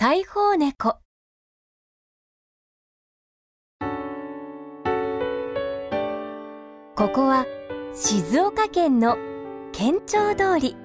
[0.00, 1.00] 裁縫猫。
[6.94, 7.44] ここは
[7.94, 9.16] 静岡県の
[9.72, 10.76] 県庁通り。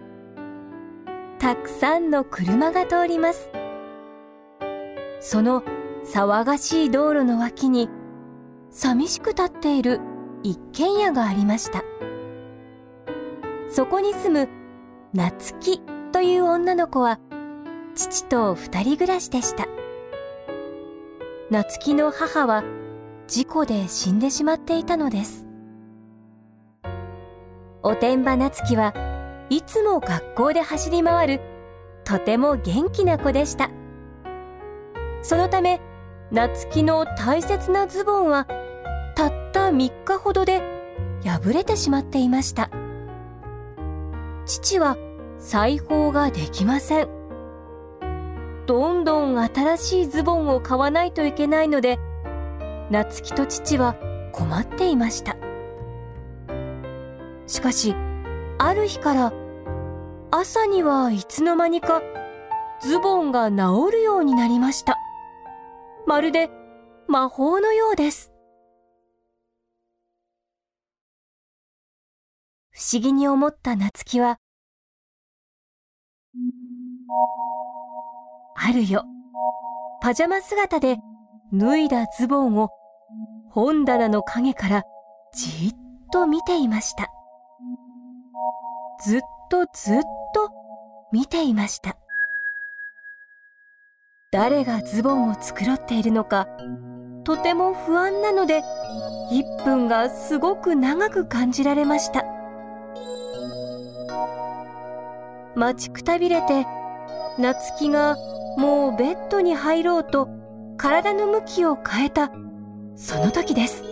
[1.38, 3.52] たくさんの車が通ります。
[5.20, 5.62] その
[6.12, 7.90] 騒がしい道路の脇に
[8.72, 10.00] 寂しく立っている
[10.42, 11.84] 一軒家がありました。
[13.70, 14.50] そこに住む
[15.14, 17.20] 夏希という女の子は
[17.96, 19.68] 父と二人暮らしでした。
[21.52, 22.64] 夏希の母は
[23.28, 25.46] 事故で死んでしまっていたのです。
[27.84, 28.94] おてんば夏希は
[29.50, 31.42] いつも学校で走り回る
[32.06, 33.70] とても元気な子でした。
[35.22, 35.80] そのため
[36.32, 38.46] 夏希の大切なズボンは
[39.16, 40.62] たった3日ほどで
[41.24, 42.72] 破れてしまっていました。
[44.46, 44.98] 父は
[45.38, 47.23] 裁縫ができません。
[48.66, 52.00] どんどん新しいズボンを買わないといけないので
[52.90, 53.96] 夏希と父は
[54.32, 55.36] 困っていました。
[57.48, 57.94] しかし
[58.58, 59.34] ある日から
[60.32, 62.02] 朝にはいつの間にか
[62.82, 64.98] ズボンが治るようになりました。
[66.08, 66.50] まるで
[67.08, 68.32] 魔法のようです。
[72.72, 74.40] 不思議に思った夏希は
[78.56, 79.06] あるよ。
[80.02, 80.98] パジャマ姿で
[81.54, 82.70] 脱いだズボンを
[83.50, 84.84] 本棚の陰から
[85.34, 85.76] じっ
[86.12, 87.10] と見ていました。
[89.06, 90.02] ずっとずっ
[90.34, 90.52] と
[91.12, 91.96] 見ていました。
[94.32, 96.48] 誰がズボンを繕っているのか
[97.24, 98.64] とても不安なので
[99.32, 102.26] 1分がすごく長く感じられました。
[105.56, 106.66] 待ちくたびれて
[107.38, 108.18] 夏希が
[108.58, 110.30] もうベッドに入ろうと
[110.78, 112.32] 体の向きを変えた
[112.96, 113.84] その時です。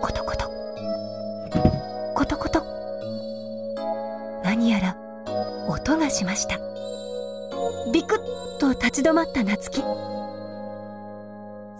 [0.00, 0.48] コトコト。
[2.14, 2.62] コトコト。
[4.44, 4.96] 何やら
[5.68, 6.58] 音がしました。
[7.92, 9.82] ビクッと立ち止まった夏希。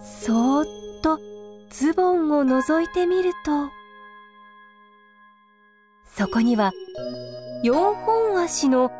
[0.01, 0.65] そーっ
[1.01, 1.19] と
[1.69, 3.69] ズボンを覗いてみると
[6.05, 6.71] そこには
[7.63, 8.91] 四本足の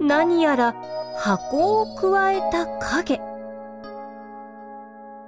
[0.00, 0.74] 何やら
[1.16, 3.20] 箱をくわえた影。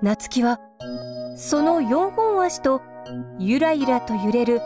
[0.03, 0.61] 夏希は
[1.37, 2.81] その四本足と
[3.39, 4.61] ゆらゆらと揺れる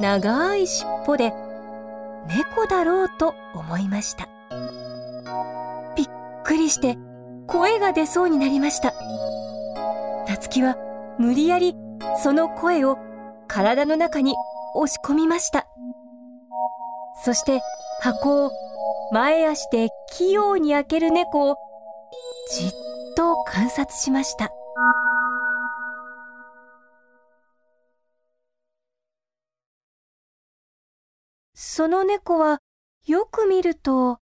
[0.00, 1.32] 長い尻尾で
[2.26, 4.28] 猫だろうと思いました。
[5.96, 6.08] びっ
[6.44, 6.96] くりして
[7.46, 8.94] 声が出そうになりました。
[10.26, 10.76] 夏希は
[11.18, 11.76] 無理やり
[12.22, 12.98] その声を
[13.46, 14.34] 体の中に
[14.74, 15.66] 押し込みました。
[17.22, 17.60] そして
[18.00, 18.50] 箱を
[19.12, 21.56] 前足で器用に開ける猫を
[22.50, 22.70] じっ
[23.16, 24.50] と観察しました。
[31.54, 32.58] その猫は
[33.06, 34.18] よく見ると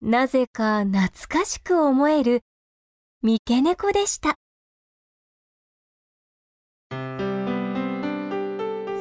[0.00, 2.40] なぜか懐かしく思える
[3.22, 4.34] 三毛猫でした。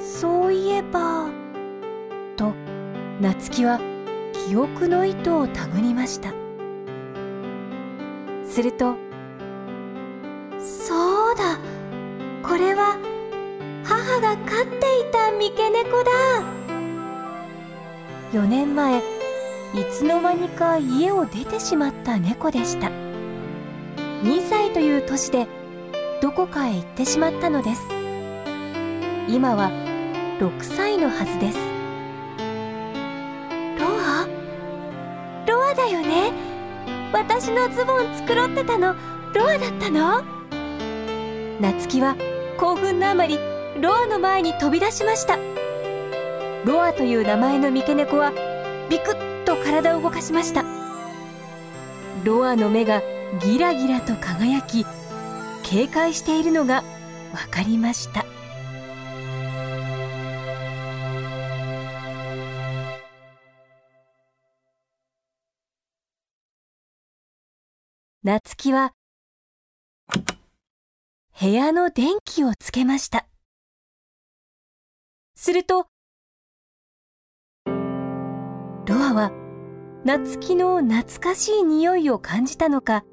[0.01, 1.29] そういえば
[2.35, 2.53] と
[3.21, 3.92] 夏希は
[4.45, 6.33] 記憶の糸を手繰りました。
[8.45, 8.95] すると
[10.59, 11.57] そうだ
[12.47, 12.97] これは
[13.85, 16.11] 母が飼っていた三毛猫だ。
[18.33, 19.01] 4年前い
[19.91, 22.87] つの間にか家を出てしまった猫でした。
[24.23, 25.47] 2歳という年で
[26.21, 27.81] どこかへ行ってしまったのです。
[29.29, 29.71] 今は
[30.39, 31.72] 6歳のはずです。
[35.93, 36.31] よね。
[37.13, 38.95] 私のズボン繕ってたの。
[39.33, 40.23] ロアだったの？
[41.59, 42.15] 夏希は
[42.57, 43.37] 興奮のあまり
[43.79, 45.37] ロアの前に飛び出しました。
[46.65, 48.31] ロアという名前の三毛猫は
[48.89, 50.65] ビクッと体を動かしました。
[52.23, 53.01] ロアの目が
[53.41, 54.85] ギラギラと輝き
[55.63, 56.83] 警戒しているのが
[57.33, 58.25] 分かりました。
[68.25, 68.93] 夏希は
[71.41, 73.27] 部屋の電気をつけました。
[75.35, 75.87] すると
[77.65, 79.33] ロアは
[80.05, 83.03] 夏希の懐かしい匂いを感じたのか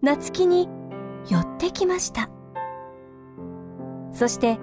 [0.00, 0.70] 夏希に
[1.28, 2.30] 寄ってきました。
[4.12, 4.58] そして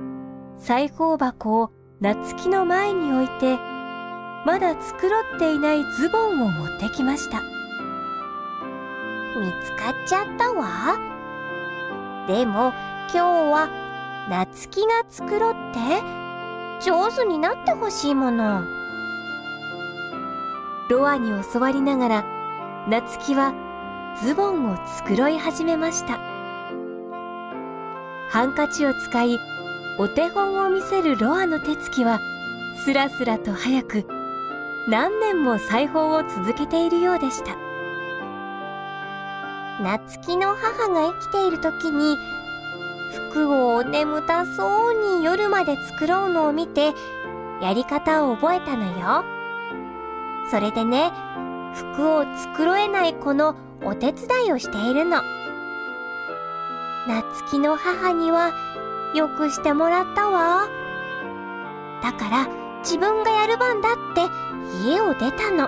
[0.57, 1.71] 裁縫箱を
[2.01, 3.57] 夏希の前に置いて
[4.44, 7.55] まだ繕っていないズボンを持ってきました。
[9.35, 10.97] 見つかっちゃったわ。
[12.27, 12.73] でも
[13.11, 13.69] 今日は
[14.29, 16.25] 夏希が繕って。
[16.81, 18.63] 上手になってほしいもの。
[20.89, 22.25] ロアに教わりながら
[22.87, 23.53] 夏希は
[24.21, 24.75] ズボンを
[25.07, 26.19] 繕い始めました。
[28.29, 29.39] ハンカチを使い
[29.97, 32.19] お手本を見せるロアの手つきは
[32.83, 34.05] スラスラと速く
[34.89, 37.64] 何年も裁縫を続けているようでした。
[39.81, 42.16] 夏希の母が生きている時に
[43.31, 46.94] 服を眠たそうに夜まで作ろうのを見て
[47.62, 49.25] やり方を覚えたのよ。
[50.50, 51.12] それでね
[51.74, 55.22] 服を繕えない子のお手伝いをしているの。
[57.07, 58.54] 夏希の母には
[59.13, 60.69] よくしてもらったわ。
[62.01, 62.48] だから
[62.80, 64.21] 自分がやる番だって
[64.88, 65.68] 家を出たの。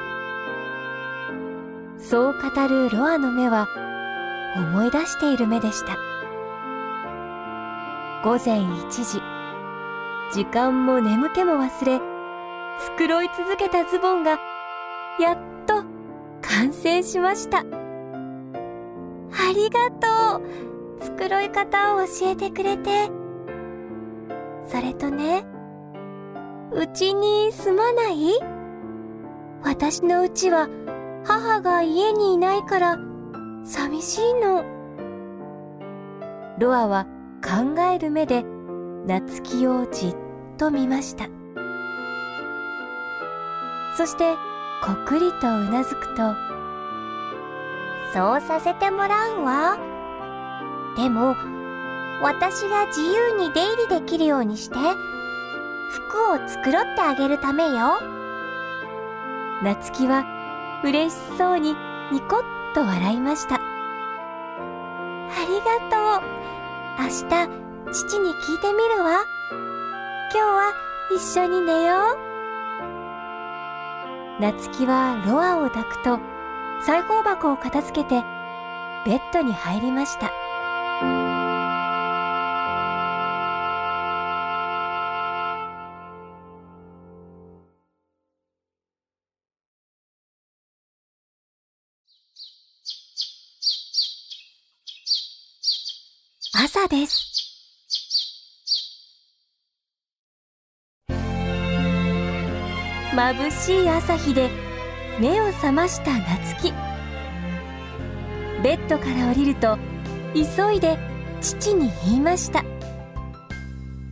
[1.99, 3.67] そう語るロアの目は
[4.57, 5.97] 思い出している目でした。
[8.23, 9.21] 午前1時。
[10.33, 12.01] 時間も眠気も忘れ
[12.97, 14.37] 繕い続けたズボンが
[15.19, 15.83] やっと
[16.41, 17.59] 完成しました。
[17.59, 17.63] あ
[19.55, 20.41] りがとう。
[20.99, 23.09] 繕い方を教えてくれて。
[24.67, 25.45] それとね
[26.73, 28.37] うちに住まない？
[29.63, 30.67] 私のうちは
[31.25, 32.97] 母が家にいないから
[33.67, 34.63] 寂しいの。
[36.57, 37.05] ロアは
[37.43, 38.45] 考える目で
[39.05, 40.15] 夏希をじっ
[40.57, 41.25] と見ました。
[43.97, 44.35] そして
[44.81, 46.33] こくりとうなずくと
[48.13, 49.77] そうさせてもらうわ。
[50.95, 51.35] でも
[52.21, 57.99] 私が自由に出入りできるようにして服を繕ってあげるためよ。
[59.61, 60.23] 夏希は
[60.85, 61.75] 嬉しそうに
[62.13, 63.55] ニコッと笑いました。
[63.55, 63.59] あ
[65.47, 66.27] りがとう。
[66.99, 67.13] 明日
[67.91, 69.23] 父に聞いてみるわ。
[70.33, 70.73] 今日は
[71.15, 72.17] 一緒に寝よう。
[74.39, 76.19] 夏希はロアを抱くと
[76.81, 78.23] 裁縫箱を片付けて
[79.05, 80.31] ベッドに入りました。
[96.79, 97.33] 朝です。
[103.15, 104.51] 眩しい朝日で
[105.19, 106.73] 目を覚ました夏希。
[108.61, 109.79] ベッドから降りると
[110.35, 110.99] 急いで
[111.41, 112.63] 父に言いました。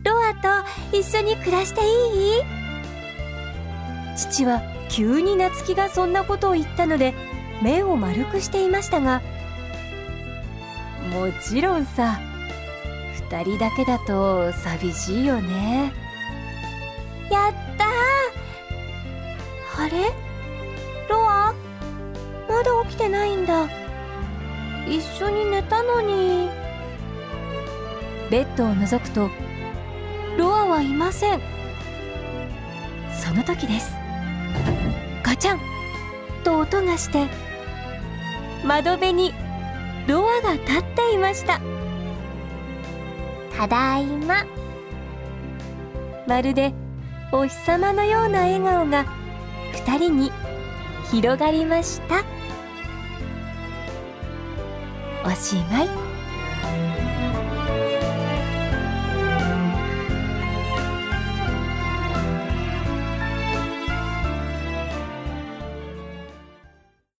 [0.02, 0.48] ロアと
[0.96, 2.42] 一緒に暮らしていい？
[4.16, 4.60] 父は
[4.90, 7.14] 急に夏希がそんなことを言ったので
[7.62, 9.22] 目を丸くしていましたが
[11.12, 12.18] もちろんさ
[13.30, 15.92] 2人だけだと寂しいよね。
[17.30, 17.86] やった
[19.82, 20.12] あれ？
[21.08, 21.54] ロア？
[22.48, 23.68] まだ起きてないんだ。
[24.88, 26.48] 一緒に寝たのに。
[28.30, 29.30] ベッドを覗くと
[30.36, 31.40] ロアはいません。
[33.12, 33.96] その時です。
[35.22, 35.60] ガチャン。
[36.44, 37.26] と音がして
[38.64, 39.34] 窓辺に
[40.06, 41.60] ロアが立っていました。
[43.56, 44.44] ただいま。
[46.26, 46.74] まるで
[47.32, 49.06] お日様のような笑顔が
[49.72, 50.32] 二人に
[51.10, 52.24] 広がりました。
[55.24, 56.15] おしまい。